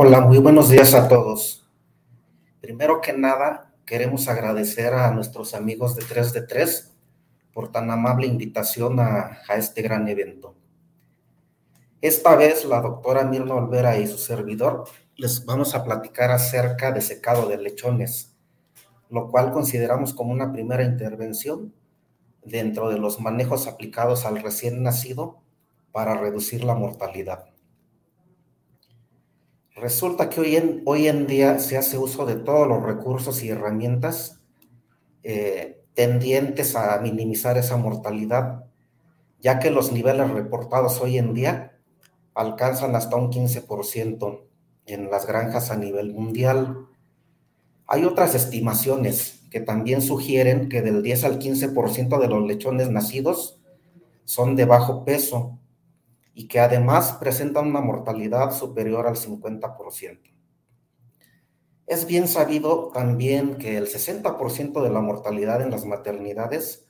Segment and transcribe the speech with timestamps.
[0.00, 1.68] Hola, muy buenos días a todos.
[2.60, 6.92] Primero que nada, queremos agradecer a nuestros amigos de 3 de 3
[7.52, 10.54] por tan amable invitación a, a este gran evento.
[12.00, 14.84] Esta vez la doctora Mirna Olvera y su servidor
[15.16, 18.36] les vamos a platicar acerca de secado de lechones,
[19.10, 21.74] lo cual consideramos como una primera intervención
[22.44, 25.40] dentro de los manejos aplicados al recién nacido
[25.90, 27.46] para reducir la mortalidad.
[29.80, 33.50] Resulta que hoy en, hoy en día se hace uso de todos los recursos y
[33.50, 34.40] herramientas
[35.22, 38.64] eh, tendientes a minimizar esa mortalidad,
[39.40, 41.78] ya que los niveles reportados hoy en día
[42.34, 44.42] alcanzan hasta un 15%
[44.86, 46.86] en las granjas a nivel mundial.
[47.86, 53.60] Hay otras estimaciones que también sugieren que del 10 al 15% de los lechones nacidos
[54.24, 55.58] son de bajo peso
[56.38, 60.20] y que además presentan una mortalidad superior al 50%.
[61.88, 66.86] Es bien sabido también que el 60% de la mortalidad en las maternidades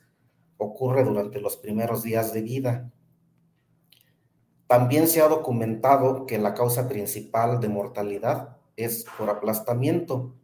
[0.57, 2.91] ocurre durante los primeros días de vida.
[4.67, 10.35] También se ha documentado que la causa principal de mortalidad es por aplastamiento.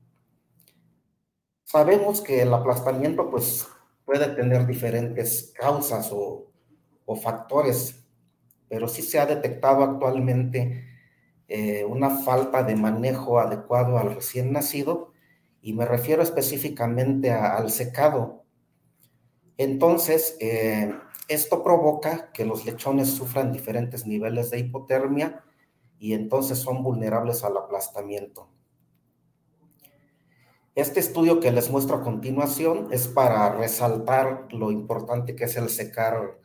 [1.64, 3.68] Sabemos que el aplastamiento pues,
[4.04, 6.48] puede tener diferentes causas o,
[7.06, 8.02] o factores
[8.70, 10.86] pero sí se ha detectado actualmente
[11.48, 15.14] eh, una falta de manejo adecuado al recién nacido
[15.62, 18.44] y me refiero específicamente al secado.
[19.58, 20.94] Entonces, eh,
[21.28, 25.44] esto provoca que los lechones sufran diferentes niveles de hipotermia
[25.98, 28.50] y entonces son vulnerables al aplastamiento.
[30.76, 35.70] Este estudio que les muestro a continuación es para resaltar lo importante que es el
[35.70, 36.38] secar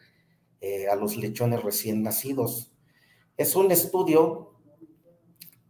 [0.60, 2.72] eh, a los lechones recién nacidos.
[3.36, 4.54] Es un estudio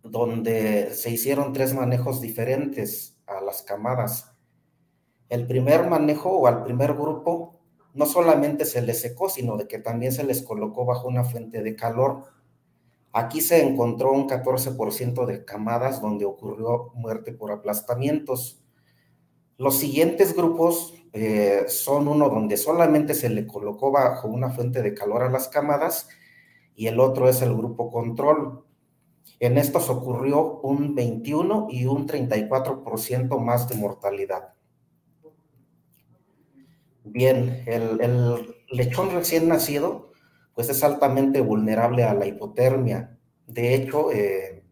[0.02, 4.32] donde se hicieron tres manejos diferentes a las camadas.
[5.28, 7.60] El primer manejo o al primer grupo
[7.94, 11.62] no solamente se les secó, sino de que también se les colocó bajo una fuente
[11.62, 12.24] de calor.
[13.12, 18.62] Aquí se encontró un 14% de camadas donde ocurrió muerte por aplastamientos.
[19.56, 24.94] Los siguientes grupos eh, son uno donde solamente se le colocó bajo una fuente de
[24.94, 26.08] calor a las camadas
[26.74, 28.64] y el otro es el grupo control.
[29.40, 34.54] En estos ocurrió un 21 y un 34% más de mortalidad.
[37.04, 40.12] Bien, el, lechón recién nacido
[40.54, 43.18] pues es altamente vulnerable a la hipotermia.
[43.46, 44.62] De hecho, eh,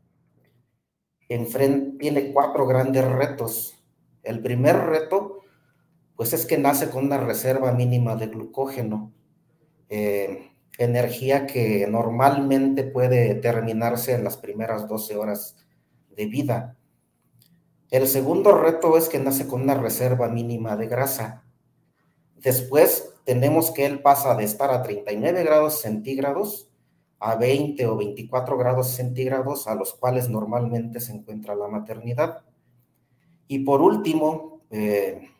[1.99, 3.75] tiene cuatro grandes retos.
[4.23, 5.18] El primer reto
[6.19, 9.13] pues es que nace con una reserva mínima de glucógeno,
[9.89, 15.55] eh, energía que normalmente puede terminarse en las primeras 12 horas
[16.17, 16.77] de vida.
[17.93, 21.45] El segundo reto es que nace con una reserva mínima de grasa.
[22.35, 26.69] Después tenemos que él pasa de estar a 39 grados centígrados
[27.21, 32.43] a 20 o 24 grados centígrados a los cuales normalmente se encuentra la maternidad.
[33.47, 35.31] Y por último, eh,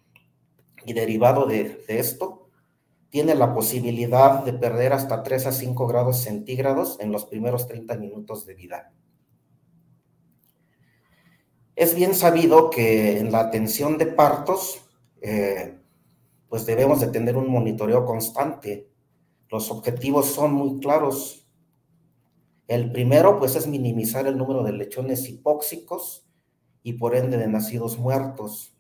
[0.85, 2.49] y derivado de, esto,
[3.11, 7.97] tiene la posibilidad de perder hasta 3 a 5 grados centígrados en los primeros 30
[7.97, 8.93] minutos de vida.
[11.75, 14.83] Es bien sabido que en la atención de partos,
[15.21, 15.79] eh,
[16.49, 18.91] pues debemos de tener un monitoreo constante.
[19.49, 21.47] Los objetivos son muy claros.
[22.67, 26.29] El primero, pues, es minimizar el número de lechones hipóxicos
[26.83, 28.78] y por ende de nacidos muertos.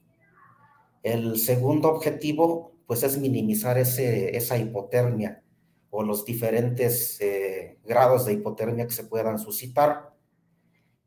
[1.08, 5.42] El segundo objetivo, pues, es minimizar ese, esa hipotermia
[5.88, 10.14] o los diferentes eh, grados de hipotermia que se puedan suscitar.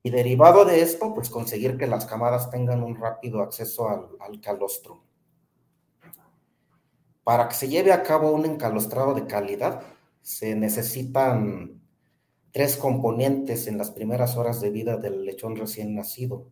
[0.01, 4.41] Y derivado de esto, pues conseguir que las camadas tengan un rápido acceso al, al
[4.41, 5.03] calostro.
[7.23, 9.83] Para que se lleve a cabo un encalostrado de calidad,
[10.23, 11.79] se necesitan
[12.51, 16.47] tres componentes en las primeras horas de vida del lechón recién nacido.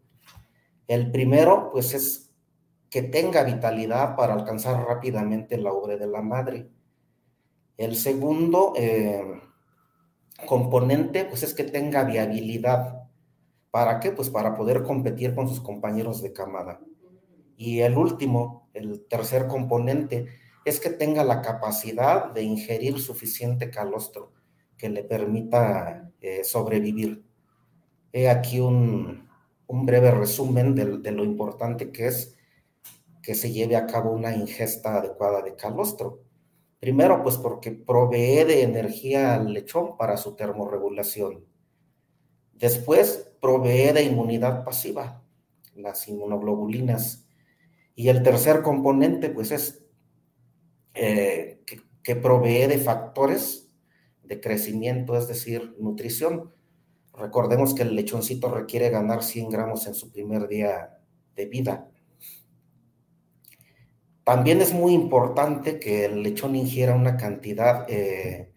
[0.88, 2.29] El primero, pues, es
[2.90, 6.70] que tenga vitalidad para alcanzar rápidamente la ubre de la madre.
[7.78, 9.24] El segundo eh,
[10.46, 13.04] componente, pues es que tenga viabilidad.
[13.72, 14.12] ¿Para qué?
[14.12, 16.82] Pues para poder competir con sus compañeros de camada.
[17.56, 20.28] Y el último, el tercer componente,
[20.66, 24.34] es que tenga la capacidad de ingerir suficiente calostro
[24.78, 27.24] que le permita eh, sobrevivir.
[28.12, 29.30] He aquí un,
[29.68, 32.39] breve resumen de lo importante que es
[33.30, 36.24] que se lleve a cabo una ingesta adecuada de calostro.
[36.80, 41.46] Primero, pues porque provee de energía al lechón para su termorregulación.
[42.54, 45.22] Después, provee de inmunidad pasiva,
[45.76, 47.28] las inmunoglobulinas.
[47.94, 49.86] Y el tercer componente, pues, es
[50.96, 51.62] eh,
[52.02, 53.72] que provee de factores
[54.24, 56.52] de crecimiento, es decir, nutrición.
[57.14, 60.98] Recordemos que el lechoncito requiere ganar 100 gramos en su primer día
[61.36, 61.92] de vida.
[64.30, 68.52] También es muy importante que el lechón ingiera una cantidad, eh,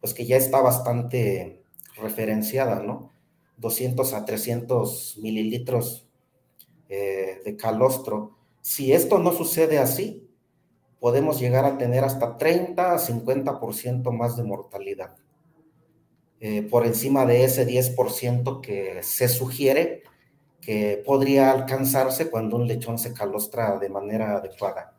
[0.00, 1.62] pues que ya está bastante
[1.98, 3.12] referenciada, ¿no?
[3.58, 6.08] 200 a 300 mililitros
[6.88, 8.38] eh, de calostro.
[8.62, 10.26] Si esto no sucede así,
[10.98, 15.14] podemos llegar a tener hasta 30 a 50% más de mortalidad.
[16.40, 20.04] Eh, por encima de ese 10% que se sugiere
[20.62, 24.97] que podría alcanzarse cuando un lechón se calostra de manera adecuada.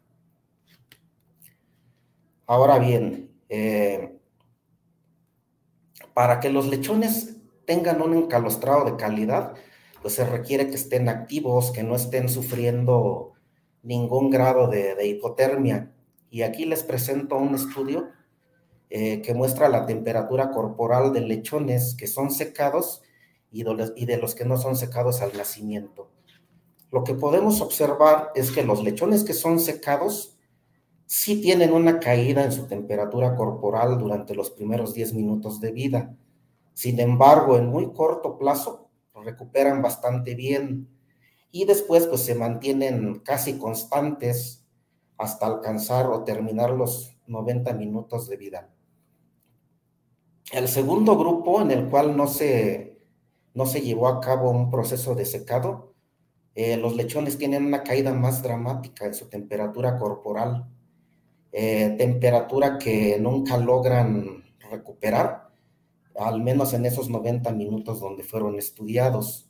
[2.49, 4.17] Ahora bien, eh,
[6.15, 7.35] para que los lechones
[7.65, 9.53] tengan un encalostrado de calidad,
[10.01, 13.33] pues se requiere que estén activos, que no estén sufriendo
[13.83, 15.91] ningún grado de hipotermia.
[16.31, 18.09] Y aquí les presento un estudio
[18.91, 23.03] eh, que muestra la temperatura corporal de lechones que son secados
[23.51, 26.09] y de, los, que no son secados al nacimiento.
[26.91, 30.38] Lo que podemos observar es que los lechones que son secados
[31.11, 36.15] sí tienen una caída en su temperatura corporal durante los primeros 10 minutos de vida.
[36.75, 40.87] Sin embargo, en muy corto plazo recuperan bastante bien
[41.49, 44.67] y después pues se mantienen casi constantes
[45.17, 48.69] hasta alcanzar o terminar los 90 minutos de vida.
[50.51, 52.99] El segundo grupo en el cual no se,
[53.55, 55.95] no se llevó a cabo un proceso de secado,
[56.53, 60.67] eh, los lechones tienen una caída más dramática en su temperatura corporal,
[61.51, 65.49] eh, temperatura que nunca logran recuperar,
[66.15, 69.49] al menos en esos 90 minutos donde fueron estudiados.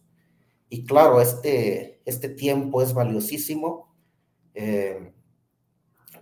[0.69, 3.93] Y claro, este, este tiempo es valiosísimo
[4.53, 5.11] eh,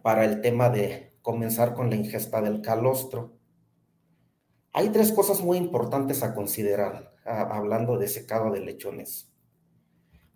[0.01, 3.37] para el tema de comenzar con la ingesta del calostro.
[4.73, 9.29] Hay tres cosas muy importantes a considerar hablando de secado de lechones.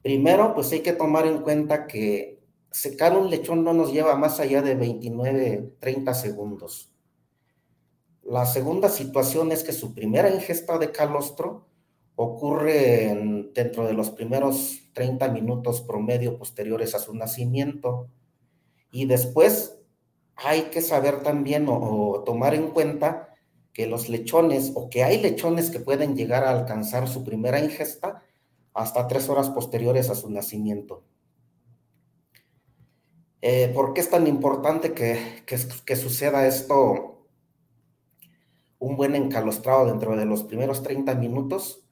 [0.01, 2.30] Primero, pues hay que tomar en cuenta que
[2.71, 6.91] secar un lechón no nos lleva más allá de 29, 30 segundos.
[8.23, 11.67] La segunda situación es que su primera ingesta de calostro
[12.15, 18.07] ocurre dentro de los primeros 30 minutos promedio posteriores a su nacimiento.
[18.91, 19.77] Y después
[20.35, 23.35] hay que saber también o tomar en cuenta
[23.73, 28.23] que los lechones o que hay lechones que pueden llegar a alcanzar su primera ingesta
[28.73, 31.03] hasta tres horas posteriores a su nacimiento.
[33.41, 37.27] Eh, ¿Por qué es tan importante que, que, suceda esto?
[38.79, 41.85] Un buen encalostrado dentro de los primeros 30 minutos.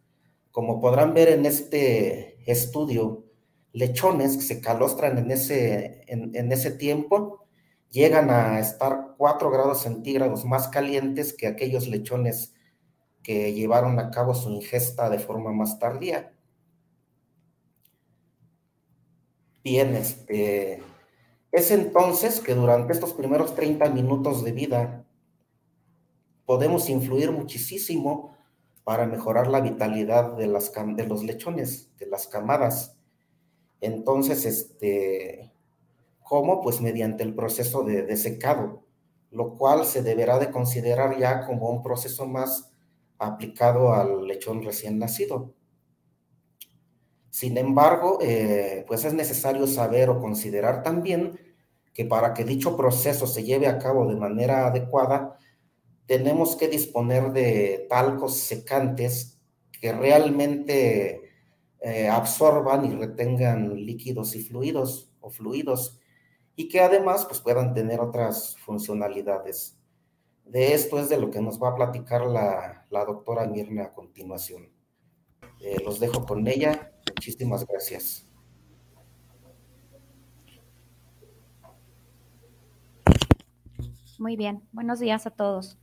[0.52, 3.26] Como podrán ver en este estudio,
[3.74, 7.40] lechones que se calostran en ese, en ese tiempo
[7.90, 12.54] llegan a estar 4 grados centígrados más calientes que aquellos lechones
[13.24, 16.34] que llevaron a cabo su ingesta de forma más tardía.
[19.64, 20.82] Bien, este,
[21.52, 25.06] es entonces que durante estos primeros 30 minutos de vida
[26.46, 28.36] podemos influir muchísimo
[28.84, 32.98] para mejorar la vitalidad de, las, de los lechones, de las camadas.
[33.82, 35.52] Entonces, este,
[36.30, 36.62] ¿Cómo?
[36.62, 38.84] Pues mediante el proceso de, secado,
[39.32, 42.72] lo cual se deberá de considerar ya como un proceso más
[43.18, 45.56] aplicado al lechón recién nacido.
[47.30, 51.40] Sin embargo, eh, pues es necesario saber o considerar también
[51.94, 55.38] que para que dicho proceso se lleve a cabo de manera adecuada,
[56.06, 59.40] tenemos que disponer de talcos secantes
[59.80, 61.30] que realmente
[61.82, 66.00] eh, absorban y retengan líquidos y fluidos o fluidos
[66.56, 69.78] y que además pues, puedan tener otras funcionalidades.
[70.44, 74.70] De esto es de lo que nos va a platicar la, doctora Mirna a continuación.
[75.62, 76.92] Eh, los dejo con ella.
[77.16, 78.26] Muchísimas gracias.
[84.20, 85.78] Muy bien, buenos días a todos.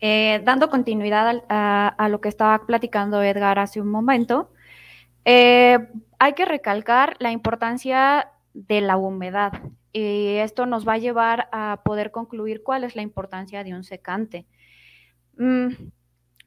[0.00, 4.50] Eh, dando continuidad a, lo que estaba platicando Edgar hace un momento,
[5.24, 5.78] eh,
[6.18, 9.52] hay que recalcar la importancia de la humedad.
[9.92, 13.84] Y esto nos va a llevar a poder concluir cuál es la importancia de un
[13.84, 14.44] secante.
[15.38, 15.68] Mm,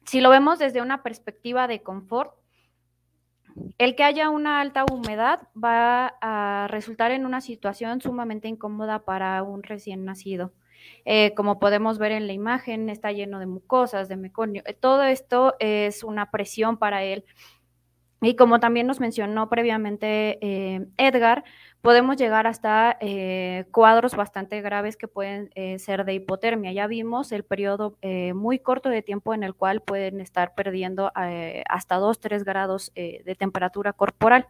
[0.04, 2.37] si lo vemos desde una perspectiva de confort,
[3.78, 9.42] el que haya una alta humedad va a resultar en una situación sumamente incómoda para
[9.42, 10.52] un recién nacido.
[11.04, 14.62] Eh, como podemos ver en la imagen, está lleno de mucosas, de meconio.
[14.66, 17.24] Eh, todo esto es una presión para él.
[18.20, 21.44] Y como también nos mencionó previamente eh, Edgar,
[21.82, 22.98] podemos llegar hasta
[23.70, 26.72] cuadros bastante graves que pueden ser de hipotermia.
[26.72, 27.96] Ya vimos el periodo
[28.34, 33.36] muy corto de tiempo en el cual pueden estar perdiendo hasta 2, 3 grados de
[33.38, 34.48] temperatura corporal.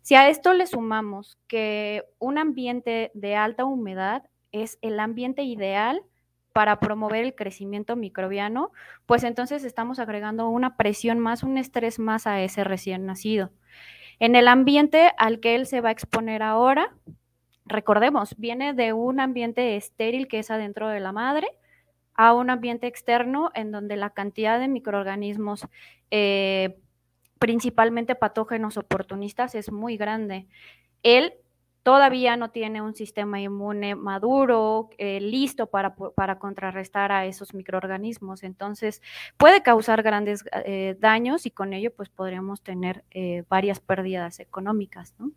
[0.00, 6.02] Si a esto le sumamos que un ambiente de alta humedad es el ambiente ideal
[6.52, 8.72] para promover el crecimiento microbiano,
[9.06, 13.50] pues entonces estamos agregando una presión más, un estrés más a ese recién nacido.
[14.22, 16.94] En el ambiente al que él se va a exponer ahora,
[17.66, 21.48] recordemos, viene de un ambiente estéril que es adentro de la madre
[22.14, 25.66] a un ambiente externo en donde la cantidad de microorganismos,
[26.12, 26.78] eh,
[27.40, 30.46] principalmente patógenos oportunistas, es muy grande.
[31.02, 31.34] Él
[31.82, 38.42] todavía no tiene un sistema inmune maduro, eh, listo para, para, contrarrestar a esos microorganismos.
[38.42, 39.02] Entonces,
[39.36, 45.14] puede causar grandes eh, daños y con ello, pues podríamos tener eh, varias pérdidas económicas,
[45.18, 45.32] ¿no?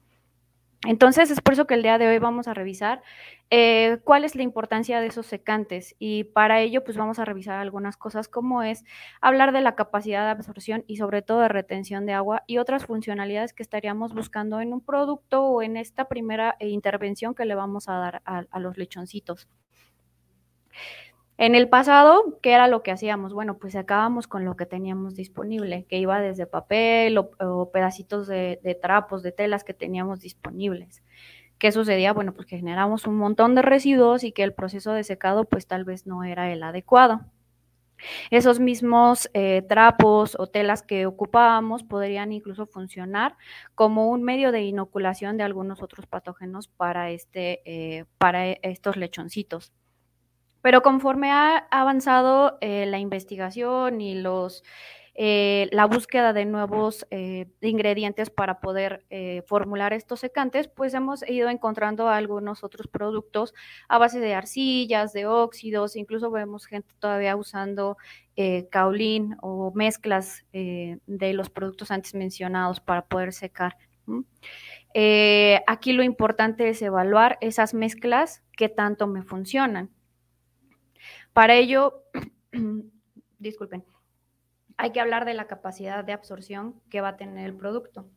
[0.86, 3.01] Entonces, es por eso que el día de hoy vamos a revisar
[3.50, 7.60] eh, cuál es la importancia de esos secantes y para ello, pues vamos a revisar
[7.60, 8.84] algunas cosas como es
[9.22, 12.86] hablar de la capacidad de absorción y sobre todo de retención de agua y otras
[12.86, 17.56] funcionalidades que estaríamos buscando en un producto o en esta primera eh, intervención que le
[17.56, 19.48] vamos a dar a los lechoncitos.
[21.38, 23.34] En el pasado, ¿qué era lo que hacíamos?
[23.34, 28.80] Bueno, pues acabamos con lo que teníamos disponible, que iba desde papel o, pedacitos de,
[28.82, 31.04] trapos, de telas que teníamos disponibles.
[31.58, 32.13] ¿Qué sucedía?
[32.13, 35.68] Bueno, pues que generamos un montón de residuos y que el proceso de secado pues
[35.68, 37.22] tal vez no era el adecuado.
[38.30, 43.36] Esos mismos eh, trapos o telas que ocupábamos podrían incluso funcionar
[43.74, 49.74] como un medio de inoculación de algunos otros patógenos para, este, eh, para estos lechoncitos.
[50.66, 54.64] Pero conforme ha avanzado eh, la investigación y los,
[55.14, 59.06] eh, la búsqueda de nuevos eh, ingredientes para poder
[59.46, 63.54] formular estos secantes, pues hemos ido encontrando algunos otros productos
[63.88, 67.98] a base de arcillas, de óxidos, incluso vemos gente todavía usando
[68.72, 73.78] caulín o mezclas de los productos antes mencionados para poder secar.
[75.68, 79.95] aquí lo importante es evaluar esas mezclas que tanto me funcionan.
[81.36, 82.01] Para ello,
[83.39, 83.84] disculpen,
[84.77, 88.08] hay que hablar de la capacidad de absorción que va a tener el producto.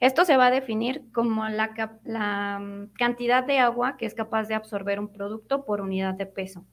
[0.00, 4.56] Esto se va a definir como la, mm, cantidad de agua que es capaz de
[4.56, 6.66] absorber un producto por unidad de peso.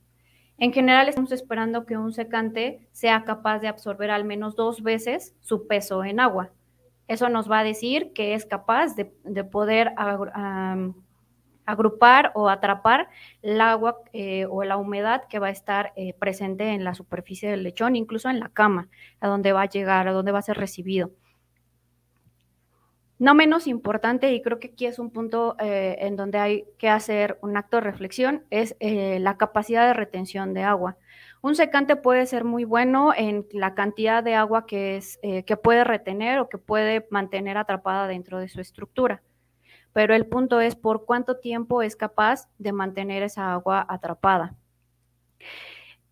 [0.57, 5.35] En general estamos esperando que un secante sea capaz de absorber al menos dos veces
[5.41, 6.49] su peso en agua.
[7.07, 9.93] Eso nos va a decir que es capaz de, poder
[11.65, 13.09] agrupar o atrapar
[13.41, 17.49] el agua eh, o la humedad que va a estar eh, presente en la superficie
[17.49, 18.89] del lechón, incluso en la cama,
[19.19, 21.11] a donde va a llegar, a donde va a ser recibido.
[23.19, 26.89] No menos importante, y creo que aquí es un punto eh, en donde hay que
[26.89, 30.97] hacer un acto de reflexión, es la capacidad de retención de agua.
[31.41, 35.83] Un secante puede ser muy bueno en la cantidad de agua que, es, que puede
[35.83, 39.21] retener o que puede mantener atrapada dentro de su estructura
[39.93, 44.55] pero el punto es por cuánto tiempo es capaz de mantener esa agua atrapada.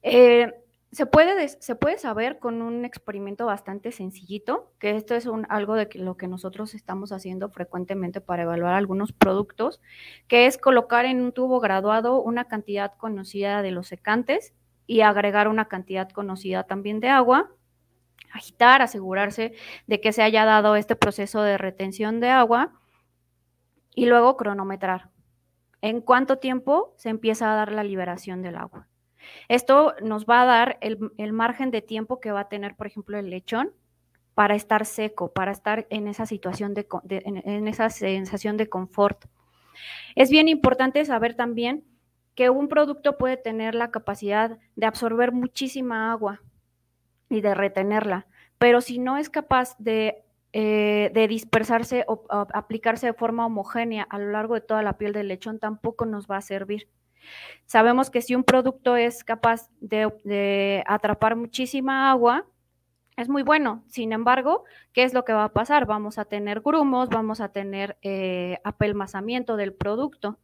[0.03, 0.53] Eh,
[0.91, 5.89] se, puede, se puede saber con un experimento bastante sencillito, que esto es algo de
[5.95, 9.81] lo que nosotros estamos haciendo frecuentemente para evaluar algunos productos,
[10.27, 14.53] que es colocar en un tubo graduado una cantidad conocida de los secantes
[14.85, 17.50] y agregar una cantidad conocida también de agua,
[18.33, 19.53] agitar, asegurarse
[19.88, 22.80] de que se haya dado este proceso de retención de agua
[23.93, 25.10] y luego cronometrar.
[25.81, 28.88] ¿En cuánto tiempo se empieza a dar la liberación del agua?
[29.48, 33.17] Esto nos va a dar el, margen de tiempo que va a tener, por ejemplo,
[33.17, 33.71] el lechón
[34.33, 39.25] para estar seco, para estar en esa situación de, en esa sensación de confort.
[40.15, 41.83] Es bien importante saber también
[42.36, 46.41] que un producto puede tener la capacidad de absorber muchísima agua
[47.29, 53.13] y de retenerla, pero si no es capaz de eh, de dispersarse o, aplicarse de
[53.13, 56.41] forma homogénea a lo largo de toda la piel del lechón tampoco nos va a
[56.41, 56.89] servir.
[57.65, 62.46] Sabemos que si un producto es capaz de, atrapar muchísima agua,
[63.15, 63.84] es muy bueno.
[63.88, 65.86] Sin embargo, ¿qué es lo que va a pasar?
[65.86, 70.38] Vamos a tener grumos, vamos a tener eh, apelmazamiento del producto.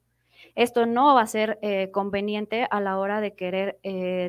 [0.56, 3.80] Esto no va a ser eh, conveniente a la hora de querer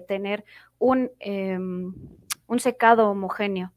[0.08, 0.44] tener
[0.78, 1.94] un, em,
[2.48, 3.72] un secado homogéneo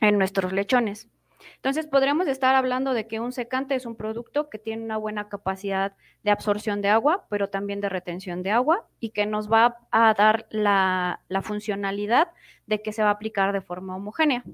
[0.00, 1.08] en nuestros lechones.
[1.56, 5.28] Entonces, podríamos estar hablando de que un secante es un producto que tiene una buena
[5.28, 9.78] capacidad de absorción de agua, pero también de retención de agua y que nos va
[9.90, 12.28] a dar la, funcionalidad
[12.66, 14.44] de que se va a aplicar de forma homogénea.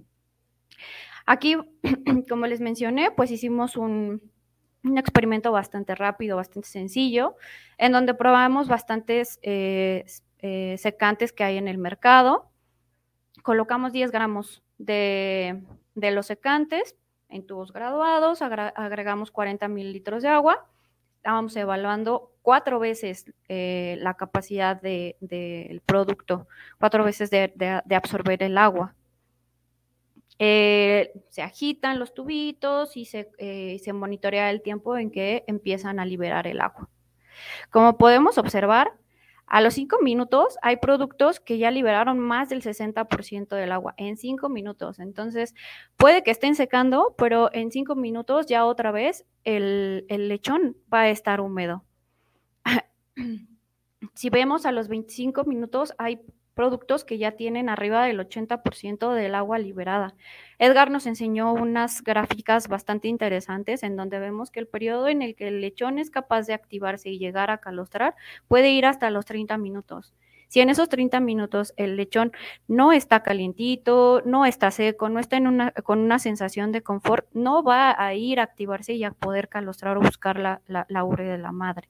[1.27, 1.57] Aquí,
[2.29, 4.23] como les mencioné, pues hicimos un,
[4.97, 7.37] experimento bastante rápido, bastante sencillo,
[7.77, 10.07] en donde probamos bastantes eh,
[10.39, 12.51] eh, secantes que hay en el mercado.
[13.43, 15.63] Colocamos 10 gramos de,
[16.01, 16.97] de los secantes
[17.29, 20.67] en tubos graduados, agregamos 40 mililitros de agua,
[21.17, 28.95] estábamos evaluando cuatro veces eh, la capacidad del producto, cuatro veces de, absorber el agua.
[30.39, 35.99] Eh, se agitan los tubitos y se, eh, se monitorea el tiempo en que empiezan
[35.99, 36.89] a liberar el agua.
[37.71, 38.93] Como podemos observar,
[39.49, 44.17] a los cinco minutos hay productos que ya liberaron más del 60% del agua en
[44.17, 44.99] cinco minutos.
[44.99, 45.55] Entonces,
[45.97, 51.09] puede que estén secando, pero en cinco minutos ya otra vez el, lechón va a
[51.09, 51.85] estar húmedo.
[54.15, 56.21] si vemos a los 25 minutos, hay
[56.59, 60.17] productos que ya tienen arriba del 80% del agua liberada.
[60.59, 65.37] Edgar nos enseñó unas gráficas bastante interesantes en donde vemos que el periodo en el
[65.37, 68.17] que el lechón es capaz de activarse y llegar a calostrar
[68.49, 70.13] puede ir hasta los 30 minutos.
[70.49, 72.33] Si en esos 30 minutos el lechón
[72.67, 77.29] no está calientito, no está seco, no está en una, con una sensación de confort,
[77.35, 81.39] no va a ir a activarse y a poder calostrar o buscar la, la, de
[81.39, 81.89] la madre.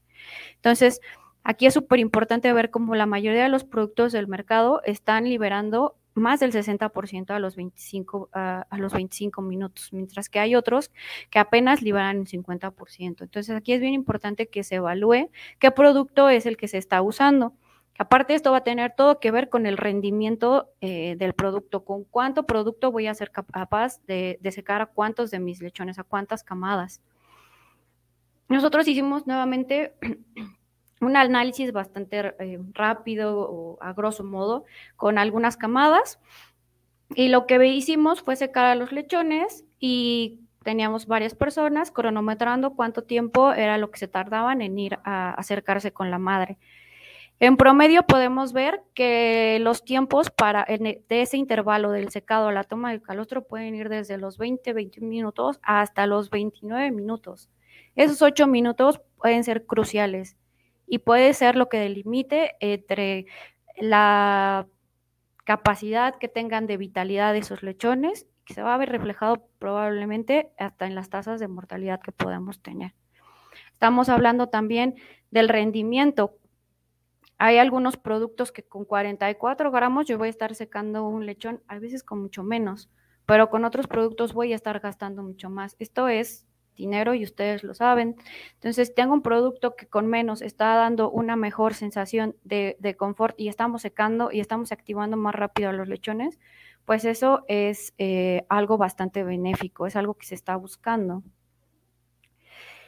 [0.56, 1.00] Entonces,
[1.48, 5.96] Aquí es súper importante ver cómo la mayoría de los productos del mercado están liberando
[6.12, 10.90] más del 60% a los 25 a los 25 minutos, mientras que hay otros
[11.30, 13.22] que apenas liberan el 50%.
[13.22, 17.00] Entonces, aquí es bien importante que se evalúe qué producto es el que se está
[17.00, 17.54] usando.
[17.98, 22.04] Aparte, esto va a tener todo que ver con el rendimiento eh, del producto, con
[22.04, 26.04] cuánto producto voy a ser capaz de, de secar a cuántos de mis lechones, a
[26.04, 27.00] cuántas camadas.
[28.50, 29.94] Nosotros hicimos nuevamente
[31.00, 34.64] un análisis bastante eh, rápido a grosso modo
[34.96, 36.18] con algunas camadas.
[37.14, 43.02] Y lo que hicimos fue secar a los lechones y teníamos varias personas cronometrando cuánto
[43.02, 46.58] tiempo era lo que se tardaban en ir a acercarse con la madre.
[47.40, 52.52] En promedio podemos ver que los tiempos para e, de ese intervalo del secado a
[52.52, 57.48] la toma del calostro pueden ir desde los 20, 21 minutos hasta los 29 minutos.
[57.94, 60.36] Esos 8 minutos pueden ser cruciales
[60.88, 63.26] y puede ser lo que delimite entre
[63.76, 64.66] la
[65.44, 70.50] capacidad que tengan de vitalidad de esos lechones, que se va a ver reflejado probablemente
[70.58, 72.94] hasta en las tasas de mortalidad que podemos tener.
[73.72, 74.96] Estamos hablando también
[75.30, 76.36] del rendimiento.
[77.36, 81.78] Hay algunos productos que con 44 gramos yo voy a estar secando un lechón, a
[81.78, 82.90] veces con mucho menos,
[83.26, 85.76] pero con otros productos voy a estar gastando mucho más.
[85.78, 86.47] Esto es
[86.78, 88.16] dinero y ustedes lo saben.
[88.54, 93.48] Entonces, tengo un producto que con menos está dando una mejor sensación de, confort y
[93.48, 96.40] estamos secando y estamos activando más rápido a los lechones,
[96.86, 101.22] pues eso es eh, algo bastante benéfico, es algo que se está buscando.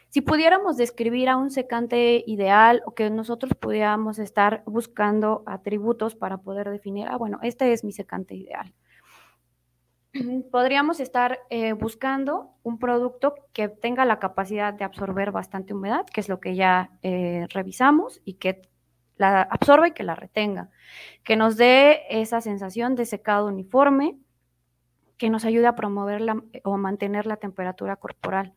[0.08, 6.38] Si pudiéramos describir a un secante ideal o que nosotros pudiéramos estar buscando atributos para
[6.38, 8.72] poder definir, ah, bueno, este es mi secante ideal
[10.50, 16.20] podríamos estar eh, buscando un producto que tenga la capacidad de absorber bastante humedad, que
[16.20, 18.62] es lo que ya eh, revisamos, y que
[19.16, 20.70] la absorba y que la retenga,
[21.24, 24.18] que nos dé esa sensación de secado uniforme,
[25.18, 26.22] que nos ayude a promover
[26.64, 28.54] o mantener la temperatura corporal.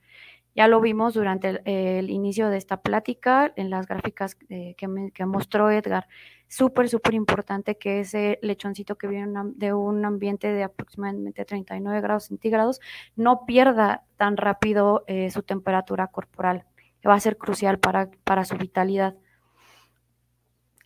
[0.55, 5.71] Ya lo vimos durante el, inicio de esta plática en las gráficas eh, que, mostró
[5.71, 6.07] Edgar.
[6.47, 12.25] Súper, súper importante que ese lechoncito que viene de un ambiente de aproximadamente 39 grados
[12.25, 12.81] centígrados
[13.15, 16.65] no pierda tan rápido eh, su temperatura corporal,
[17.01, 19.15] que va a ser crucial para, para su vitalidad.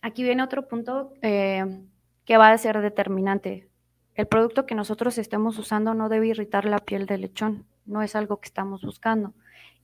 [0.00, 1.82] Aquí viene otro punto eh,
[2.24, 3.68] que va a ser determinante.
[4.14, 8.16] El producto que nosotros estemos usando no debe irritar la piel del lechón, no es
[8.16, 9.34] algo que estamos buscando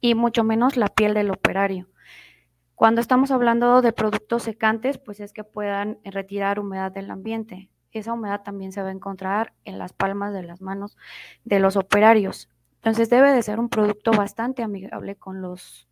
[0.00, 1.88] y mucho menos la piel del operario.
[2.74, 7.70] Cuando estamos hablando de productos secantes, pues es que puedan retirar humedad del ambiente.
[7.92, 10.96] Esa humedad también se va a encontrar en las palmas de las manos
[11.44, 12.48] de los operarios.
[12.76, 15.88] Entonces debe de ser un producto bastante amigable con los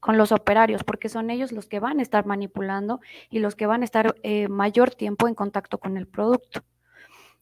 [0.00, 3.66] con los operarios, porque son ellos los que van a estar manipulando y los que
[3.66, 6.62] van a estar eh, mayor tiempo en contacto con el producto.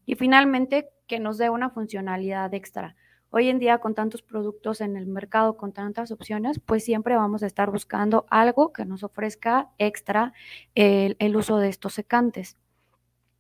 [0.07, 2.96] Y finalmente, que nos dé una funcionalidad extra.
[3.30, 7.42] Hoy en día, con tantos productos en el mercado, con tantas opciones, pues siempre vamos
[7.42, 10.32] a estar buscando algo que nos ofrezca extra
[10.74, 12.56] el, uso de estos secantes.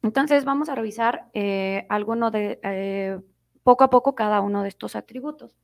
[0.02, 3.20] Entonces, vamos a revisar eh, algunos de, eh,
[3.62, 5.56] poco a poco cada uno de estos atributos.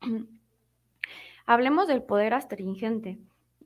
[1.46, 3.18] Hablemos del poder astringente.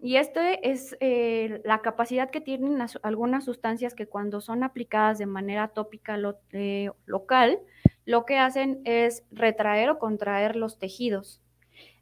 [0.04, 5.24] Y este es eh, la capacidad que tienen algunas sustancias que cuando son aplicadas de
[5.24, 6.18] manera tópica
[6.52, 7.58] eh, local,
[8.04, 11.40] lo que hacen es retraer o contraer los tejidos.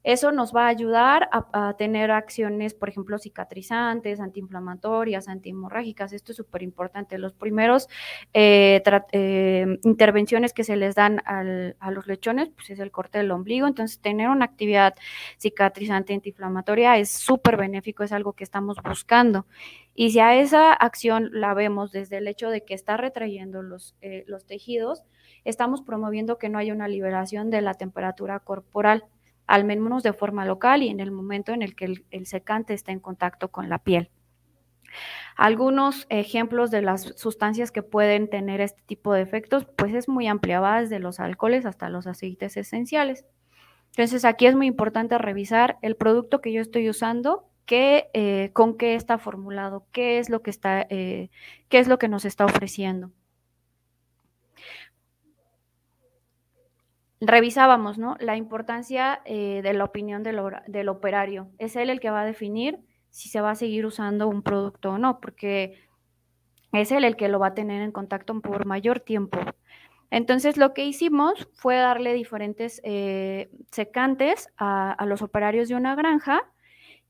[0.04, 6.12] Eso nos va a ayudar a, tener acciones, por ejemplo, cicatrizantes, antiinflamatorias, antihemorrágicas.
[6.12, 7.18] Esto es súper importante.
[7.18, 7.88] Los primeros
[8.34, 13.30] eh, eh, intervenciones que se les dan a los lechones, pues es el corte del
[13.30, 13.66] ombligo.
[13.66, 14.94] Entonces, tener una actividad
[15.38, 19.46] cicatrizante antiinflamatoria es súper benéfico, es algo que estamos buscando.
[19.94, 23.94] Y si a esa acción la vemos desde el hecho de que está retrayendo los,
[24.00, 25.04] eh, los tejidos,
[25.44, 29.04] estamos promoviendo que no haya una liberación de la temperatura corporal
[29.46, 32.92] al menos de forma local y en el momento en el que el, secante está
[32.92, 34.10] en contacto con la piel.
[35.36, 40.26] Algunos ejemplos de las sustancias que pueden tener este tipo de efectos, pues es muy
[40.26, 43.24] amplia, va desde los alcoholes hasta los aceites esenciales.
[43.90, 48.76] Entonces aquí es muy importante revisar el producto que yo estoy usando, qué, eh, con
[48.76, 51.30] qué está formulado, qué es lo que está, eh,
[51.68, 53.10] qué es lo que nos está ofreciendo.
[57.24, 58.16] Revisábamos, ¿no?
[58.18, 61.48] La importancia eh, de la opinión del, operario.
[61.58, 62.80] Es él el que va a definir
[63.10, 65.78] si se va a seguir usando un producto o no, porque
[66.72, 69.38] es él el que lo va a tener en contacto por mayor tiempo.
[70.10, 76.42] Entonces, lo que hicimos fue darle diferentes eh, secantes a, los operarios de una granja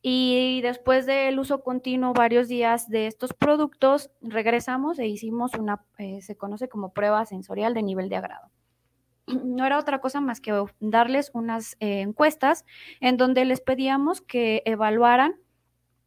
[0.03, 6.20] y después del uso continuo varios días de estos productos, regresamos e hicimos una, eh,
[6.20, 8.51] se conoce como prueba sensorial de nivel de agrado
[9.44, 12.64] no era otra cosa más que darles unas eh, encuestas
[13.00, 15.37] en donde les pedíamos que evaluaran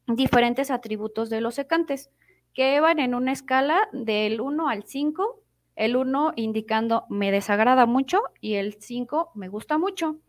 [0.07, 2.11] diferentes atributos de los secantes,
[2.53, 5.41] que iban en una escala del 1 al 5,
[5.75, 10.19] el 1 indicando me desagrada mucho y el 5 me gusta mucho.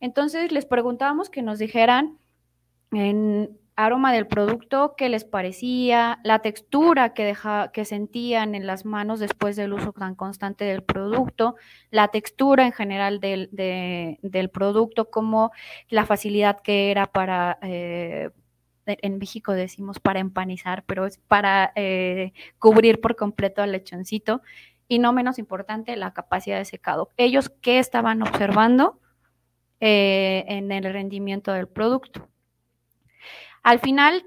[0.00, 2.18] Entonces les preguntábamos que nos dijeran
[2.92, 8.84] en aroma del producto, qué les parecía, la textura que, deja, que sentían en las
[8.84, 11.56] manos después del uso tan constante del producto,
[11.90, 15.50] la textura en general del, del producto, como
[15.88, 18.30] la facilidad que era para, eh,
[18.86, 24.42] en México decimos para empanizar, pero es para eh, cubrir por completo al lechoncito.
[24.88, 27.10] Y no menos importante, la capacidad de secado.
[27.16, 28.98] Ellos, ¿qué estaban observando
[29.78, 32.29] eh, en el rendimiento del producto?
[33.62, 34.24] Al final,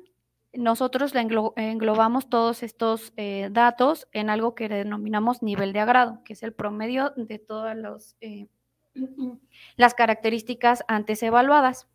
[0.54, 6.44] nosotros englobamos todos estos eh, datos en algo que denominamos nivel de agrado, que es
[6.44, 8.48] el promedio de todas eh,
[9.78, 11.88] las características antes evaluadas.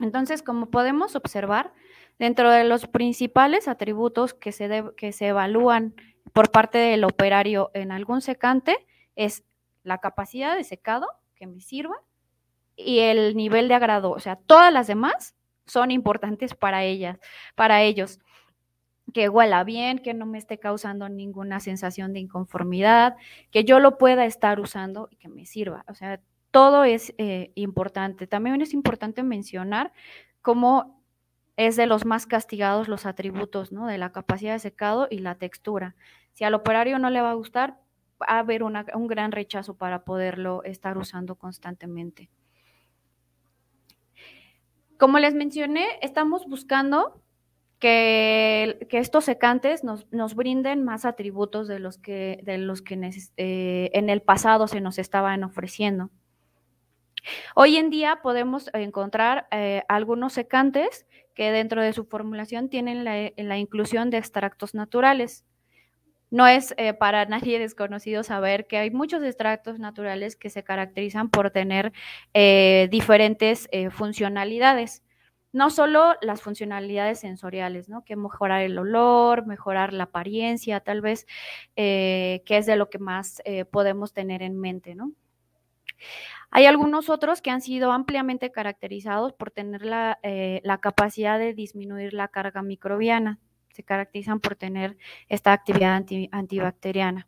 [0.00, 1.72] Entonces, como podemos observar,
[2.18, 5.94] dentro de los principales atributos que se, que se evalúan
[6.32, 9.44] por parte del operario en algún secante es
[9.82, 11.96] la capacidad de secado que me sirva
[12.74, 14.10] y el nivel de agrado.
[14.12, 15.34] O sea, todas las demás
[15.72, 17.18] son importantes para ellas,
[17.54, 18.20] para ellos.
[19.14, 23.16] Que huela bien, que no me esté causando ninguna sensación de inconformidad,
[23.50, 25.84] que yo lo pueda estar usando y que me sirva.
[25.88, 28.26] O sea, todo es eh, importante.
[28.26, 29.92] También es importante mencionar
[30.42, 31.02] cómo
[31.56, 33.86] es de los más castigados los atributos, ¿no?
[33.86, 35.96] De la capacidad de secado y la textura.
[36.32, 37.78] Si al operario no le va a gustar,
[38.20, 42.30] va a haber un gran rechazo para poderlo estar usando constantemente.
[45.02, 47.20] Como les mencioné, estamos buscando
[47.80, 52.94] que, estos secantes nos, brinden más atributos de los que, de los que
[53.36, 56.10] eh, en el pasado se nos estaban ofreciendo.
[57.56, 63.58] Hoy en día podemos encontrar eh, algunos secantes que dentro de su formulación tienen la,
[63.58, 65.44] inclusión de extractos naturales.
[66.32, 71.30] No es eh, para nadie desconocido saber que hay muchos extractos naturales que se caracterizan
[71.30, 71.92] por tener
[72.34, 75.02] diferentes funcionalidades
[75.52, 78.04] no solo las funcionalidades sensoriales, ¿no?
[78.04, 81.26] Que mejorar el olor, mejorar la apariencia, tal vez,
[81.76, 85.12] eh, que es de lo que más eh, podemos tener en mente, ¿no?
[86.50, 92.12] Hay algunos otros que han sido ampliamente caracterizados por tener la, eh, capacidad de disminuir
[92.14, 93.38] la carga microbiana.
[93.72, 94.96] Se caracterizan por tener
[95.28, 97.26] esta actividad antibacteriana.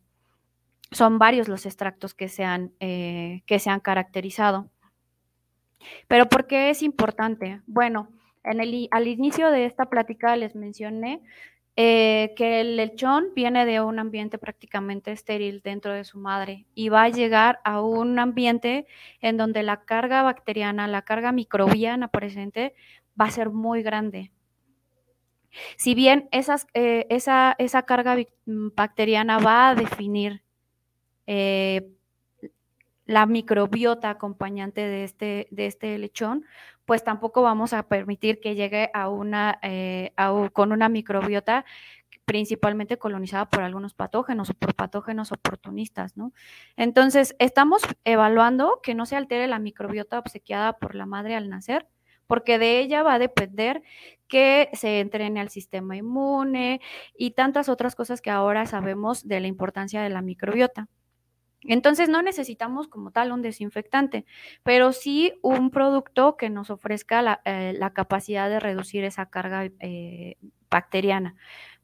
[0.91, 4.71] Son varios los extractos que se han, que se han caracterizado.
[6.09, 7.61] Pero ¿por qué es importante?
[7.67, 8.09] Bueno,
[8.43, 11.23] al inicio de esta plática les mencioné
[11.77, 16.89] eh, que el lechón viene de un ambiente prácticamente estéril dentro de su madre y
[16.89, 18.87] va a llegar a un ambiente
[19.21, 22.75] en donde la carga bacteriana, la carga microbiana presente
[23.21, 24.31] va a ser muy grande.
[25.77, 30.43] Si bien eh, esa, esa, carga bacteriana va a definir
[31.27, 31.89] eh,
[33.07, 36.45] la microbiota acompañante de este, de este lechón,
[36.85, 40.13] pues tampoco vamos a permitir que llegue a una, eh,
[40.53, 41.65] con una microbiota
[42.25, 46.33] principalmente colonizada por algunos patógenos o por patógenos oportunistas, ¿no?
[46.77, 51.87] Entonces, estamos evaluando que no se altere la microbiota obsequiada por la madre al nacer,
[52.27, 53.83] porque de ella va a depender
[54.29, 56.81] que se entrene al sistema inmune
[57.17, 60.89] y tantas otras cosas que ahora sabemos de la importancia de la microbiota.
[61.67, 64.27] Entonces no necesitamos como tal un desinfectante,
[64.63, 70.37] pero sí un producto que nos ofrezca la, eh, capacidad de reducir esa carga eh,
[70.71, 71.37] bacteriana.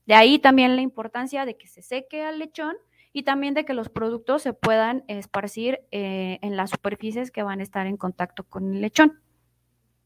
[0.07, 2.76] De ahí también la importancia de que se seque al lechón
[3.12, 7.61] y también de que los productos se puedan esparcir eh, en las superficies que van
[7.61, 9.20] a estar en contacto con el lechón.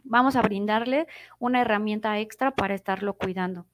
[0.04, 1.06] Vamos a brindarle
[1.38, 3.66] una herramienta extra para estarlo cuidando.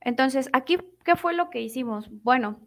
[0.00, 2.08] Entonces, aquí, ¿qué fue lo que hicimos?
[2.22, 2.60] Bueno,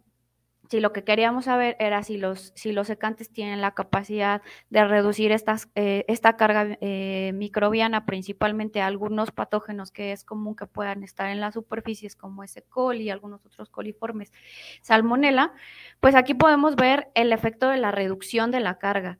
[0.68, 4.84] si lo que queríamos saber era si los, si los secantes tienen la capacidad de
[4.84, 5.32] reducir
[5.74, 11.40] eh, esta carga eh, microbiana, principalmente algunos patógenos que es común que puedan estar en
[11.40, 14.32] las superficies, como ese coli y algunos otros coliformes,
[14.82, 15.52] salmonela,
[16.00, 19.18] pues aquí podemos ver el efecto de la reducción de la carga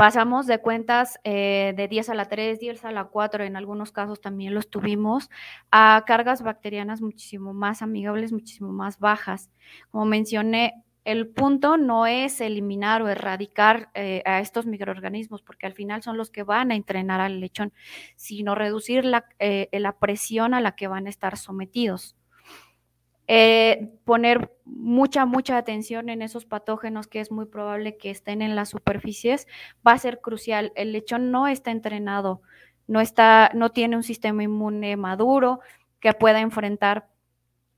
[0.00, 3.92] pasamos de cuentas eh, de 10 a la 3, 10 a la 4, en algunos
[3.92, 5.28] casos también los tuvimos,
[5.70, 9.50] a cargas bacterianas muchísimo más amigables, muchísimo más bajas.
[9.90, 15.74] Como mencioné, el punto no es eliminar o erradicar eh, a estos microorganismos, porque al
[15.74, 17.74] final son los que van a entrenar al lechón,
[18.16, 22.16] sino reducir la, eh, la presión a la que van a estar sometidos.
[23.32, 28.56] Eh, poner mucha, mucha atención en esos patógenos que es muy probable que estén en
[28.56, 29.46] las superficies
[29.86, 30.72] va a ser crucial.
[30.74, 32.42] El lechón no está entrenado,
[32.88, 35.60] no, está, no tiene un sistema inmune maduro
[36.00, 37.08] que pueda enfrentar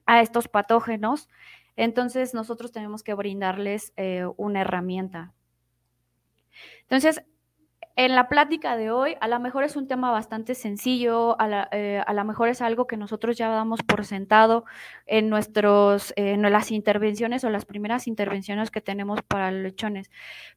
[0.07, 1.29] a estos patógenos.
[1.77, 5.35] Entonces nosotros tenemos que brindarles eh, una herramienta.
[6.81, 7.25] Entonces,
[7.95, 12.03] en la plática de hoy, a lo mejor es un tema bastante sencillo, a, eh,
[12.13, 14.65] lo mejor es algo que nosotros ya damos por sentado
[15.07, 20.11] en, nuestros, en las intervenciones o las primeras intervenciones que tenemos para lechones,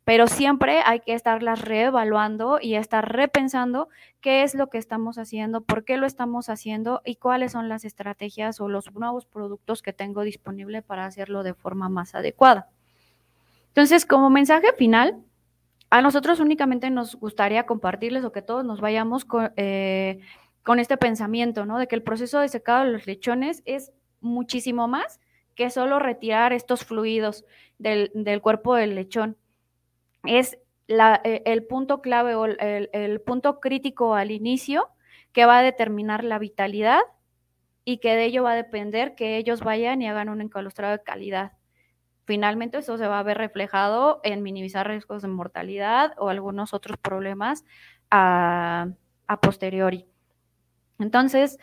[0.06, 3.90] pero siempre hay que estarlas reevaluando y estar repensando
[4.22, 7.84] qué es lo que estamos haciendo, por qué lo estamos haciendo y cuáles son las
[7.84, 12.70] estrategias o los nuevos productos que tengo disponible para hacerlo de forma más adecuada.
[13.68, 15.22] Entonces, como mensaje final,
[15.96, 20.20] a nosotros únicamente nos gustaría compartirles o que todos nos vayamos eh,
[20.62, 21.78] con, este pensamiento, ¿no?
[21.80, 25.22] De que el proceso de secado de los lechones es muchísimo más
[25.56, 27.46] que solo retirar estos fluidos
[27.80, 29.38] del, cuerpo del lechón.
[30.26, 30.58] Es
[30.90, 34.90] e, el punto clave o el, el punto crítico al inicio
[35.32, 37.00] que va a determinar la vitalidad
[37.86, 41.04] y que de ello va a depender que ellos vayan y hagan un encalostrado de
[41.04, 41.54] calidad
[42.26, 46.98] finalmente eso se va a ver reflejado en minimizar riesgos de mortalidad o algunos otros
[46.98, 47.64] problemas
[48.12, 48.90] a,
[49.42, 50.06] posteriori.
[51.00, 51.58] Entonces,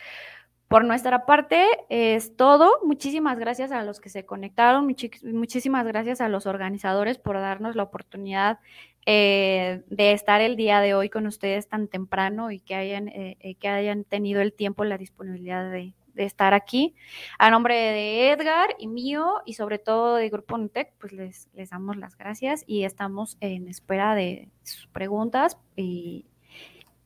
[0.67, 2.79] por nuestra parte es todo.
[2.83, 7.83] Muchísimas gracias a los que se conectaron, muchísimas gracias a los organizadores por darnos la
[7.83, 8.59] oportunidad
[9.05, 13.37] eh, de estar el día de hoy con ustedes tan temprano y que hayan, eh,
[13.41, 16.95] eh, que hayan tenido el tiempo, la disponibilidad de, de estar aquí.
[17.39, 21.69] A nombre de Edgar y mío y sobre todo de Grupo Nutec, pues les, les
[21.69, 26.25] damos las gracias y estamos en espera de sus preguntas y,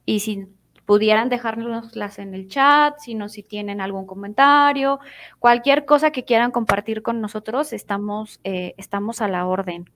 [0.06, 0.48] y si
[0.88, 5.02] pudieran dejárnoslas en el chat, si no, si tienen algún comentario,
[5.38, 9.92] cualquier cosa que quieran compartir con nosotros, estamos, eh, estamos a la orden.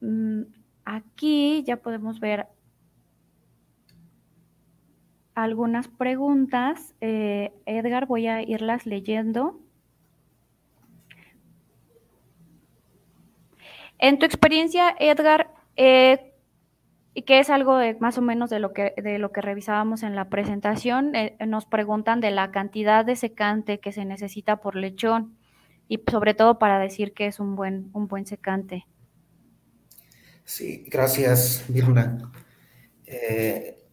[0.00, 0.44] Mm,
[0.86, 2.46] aquí ya podemos ver
[5.36, 6.94] algunas preguntas.
[7.00, 9.60] Eh, Edgar, voy a irlas leyendo.
[13.98, 16.32] En tu experiencia, Edgar, eh,
[17.26, 20.28] que es algo más o menos de lo que, de lo que revisábamos en la
[20.28, 25.36] presentación, eh, nos preguntan de la cantidad de secante que se necesita por lechón
[25.86, 28.86] y sobre todo para decir que es un buen, un buen secante.
[30.44, 32.32] Sí, gracias, Mirna.
[33.04, 33.85] Eh,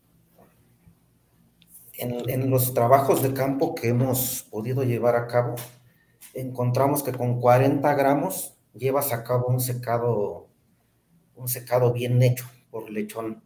[2.04, 5.56] en, los trabajos de campo que hemos podido llevar a cabo,
[6.34, 10.48] encontramos que con 40 gramos llevas a cabo un secado,
[11.36, 13.44] un secado bien hecho por lechón.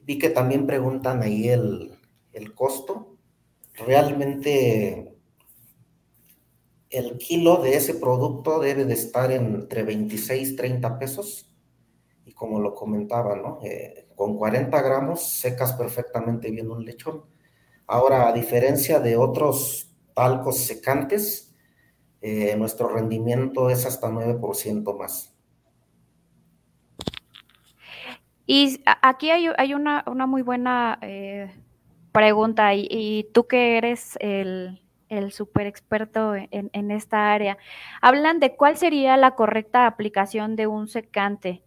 [0.00, 1.98] Vi que también preguntan ahí el,
[2.54, 3.16] costo.
[3.74, 5.16] Realmente
[6.90, 11.50] el kilo de ese producto debe de estar entre 26 y 30 pesos.
[12.24, 13.58] Y como lo comentaba, ¿no?
[13.62, 17.33] Eh, con 40 gramos secas perfectamente bien un lechón.
[17.86, 21.54] Ahora, a diferencia de otros talcos secantes,
[22.20, 25.34] eh, nuestro rendimiento es hasta 9% más.
[28.46, 31.50] Y aquí hay, una, muy buena eh,
[32.12, 37.58] pregunta, y, tú que eres el, el super experto en, esta área,
[38.00, 41.62] hablan de cuál sería la correcta aplicación de un secante.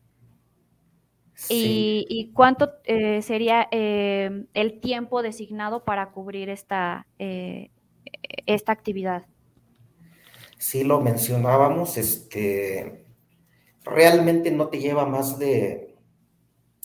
[1.50, 7.06] Y, cuánto eh, sería eh, el tiempo designado para cubrir esta,
[8.45, 9.26] esta actividad.
[10.58, 13.06] Sí, lo mencionábamos, este,
[13.84, 15.95] realmente no te lleva más de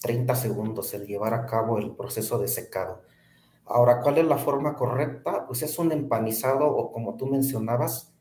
[0.03, 3.03] 30 segundos el llevar a cabo el proceso de secado.
[3.65, 5.47] Ahora, ¿cuál es la forma correcta?
[5.47, 8.13] Pues es un empanizado o como tú mencionabas,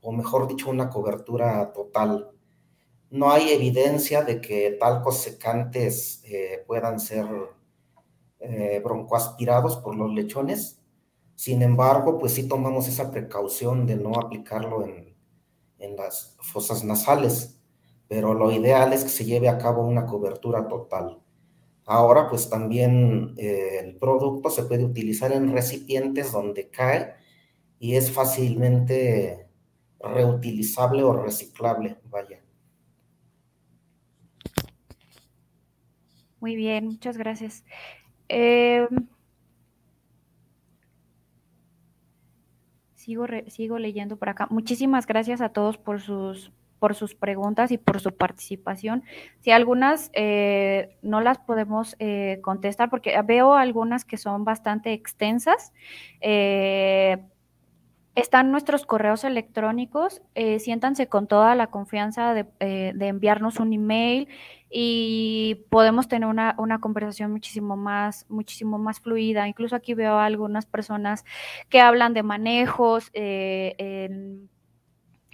[0.00, 2.30] o mejor dicho, una cobertura total.
[3.10, 7.26] No hay evidencia de que talcos secantes eh, puedan ser
[8.40, 10.80] eh, broncoaspirados por los lechones.
[11.34, 15.14] Sin embargo, pues sí tomamos esa precaución de no aplicarlo en,
[15.78, 17.60] en las fosas nasales,
[18.08, 21.20] pero lo ideal es que se lleve a cabo una cobertura total.
[21.86, 27.14] Ahora, pues también eh, el producto se puede utilizar en recipientes donde cae
[27.80, 29.48] y es fácilmente
[30.00, 32.42] reutilizable o reciclable, vaya.
[36.46, 37.64] Muy bien, muchas gracias.
[38.28, 38.86] Em,
[42.94, 44.46] sigo, sigo leyendo por acá.
[44.48, 49.02] Muchísimas gracias a todos por sus por sus preguntas y por su participación.
[49.40, 55.72] Si algunas eh, no las podemos eh, contestar, porque veo algunas que son bastante extensas.
[56.20, 57.24] Eh,
[58.16, 60.22] están nuestros correos electrónicos,
[60.58, 64.28] siéntanse con toda la confianza de, enviarnos un email
[64.70, 69.46] y podemos tener una, una, conversación muchísimo más, muchísimo más fluida.
[69.46, 71.24] Incluso aquí veo a algunas personas
[71.68, 74.48] que hablan de manejos en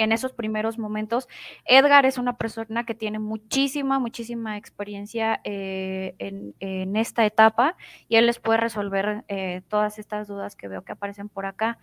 [0.03, 1.29] en esos primeros momentos.
[1.65, 7.77] Edgar es una persona que tiene muchísima, muchísima experiencia eh, en, esta etapa
[8.09, 11.79] y él les puede resolver eh, todas estas dudas que veo que aparecen por acá.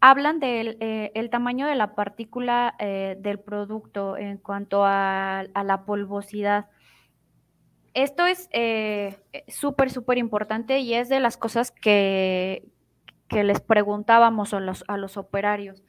[0.00, 6.66] Hablan del eh, el tamaño de la partícula del producto en cuanto a, la polvosidad.
[7.94, 8.48] Esto es
[9.48, 12.68] súper, súper importante y es de las cosas que,
[13.28, 15.82] que les preguntábamos a los, a los operarios.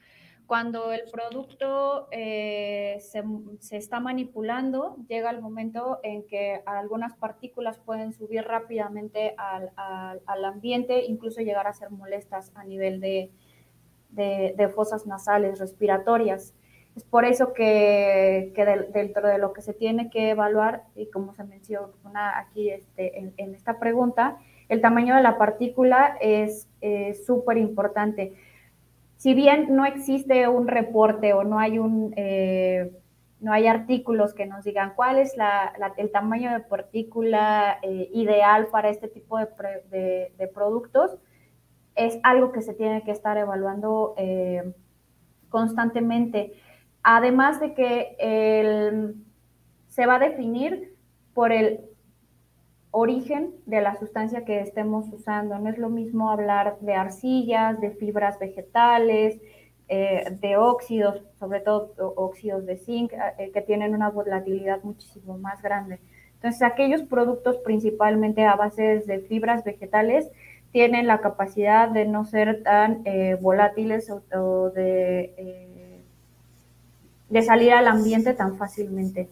[0.50, 8.14] Cuando el producto eh, se, está manipulando, llega el momento en que algunas partículas pueden
[8.14, 13.30] subir rápidamente al, al, ambiente, incluso llegar a ser molestas a nivel de,
[14.10, 16.56] de, fosas nasales respiratorias.
[16.96, 21.36] Es por eso que, que dentro de lo que se tiene que evaluar, y como
[21.36, 26.68] se menciona aquí este, en, en esta pregunta, el tamaño de la partícula es
[27.24, 28.34] súper importante.
[29.20, 32.14] Si bien no existe un reporte o no hay un...
[32.16, 32.90] Eh,
[33.42, 35.34] no hay artículos que nos digan cuál es
[35.96, 41.18] el tamaño de partícula eh, ideal para este tipo de, productos.
[41.96, 44.74] Es algo que se tiene que estar evaluando eh,
[45.48, 46.54] constantemente.
[47.02, 49.14] Además de que
[49.88, 50.94] se va a definir
[51.34, 51.80] por el
[52.92, 55.60] origen de la sustancia que estemos usando.
[55.60, 59.40] No es lo mismo hablar de arcillas, de fibras vegetales,
[59.88, 65.62] eh, de óxidos, sobre todo óxidos de zinc, eh, que tienen una volatilidad muchísimo más
[65.62, 66.00] grande.
[66.36, 70.30] Entonces, aquellos productos principalmente a base de fibras vegetales
[70.72, 76.04] tienen la capacidad de no ser tan eh, volátiles o, de,
[77.30, 79.28] de salir al ambiente tan fácilmente.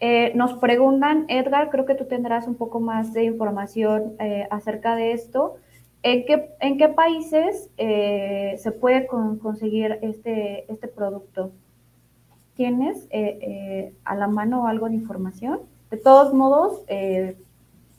[0.00, 4.94] Eh, nos preguntan, Edgar, creo que tú tendrás un poco más de información eh, acerca
[4.94, 5.56] de esto.
[6.02, 11.50] ¿En qué, países eh, se puede conseguir este, este producto?
[12.54, 13.08] ¿Tienes
[14.04, 15.60] a la mano algo de información?
[15.90, 17.36] De todos modos, de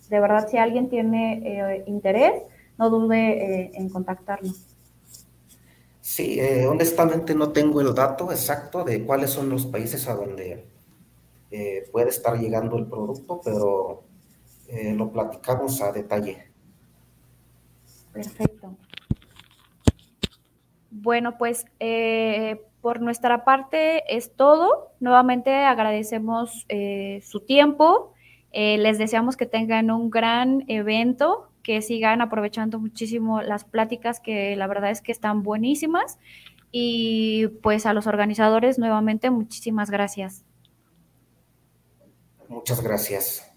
[0.10, 2.44] verdad, si alguien tiene interés,
[2.78, 4.66] no dude en contactarnos.
[6.02, 10.66] Sí, honestamente no tengo el dato exacto de cuáles son los países a donde
[11.52, 14.04] eh, puede estar llegando el producto, pero
[14.68, 16.52] eh, lo platicamos a detalle.
[18.14, 18.76] Perfecto.
[20.92, 24.92] Bueno, pues eh, por nuestra parte es todo.
[25.00, 26.68] Nuevamente agradecemos
[27.22, 28.14] su tiempo.
[28.52, 34.68] les deseamos que tengan un gran evento, que sigan aprovechando muchísimo las pláticas que la
[34.68, 36.20] verdad es que están buenísimas.
[36.72, 40.46] Y pues a los organizadores nuevamente muchísimas gracias.
[42.50, 43.49] Muchas gracias.